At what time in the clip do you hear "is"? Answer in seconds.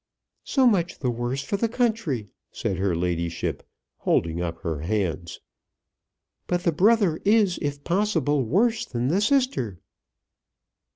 7.23-7.59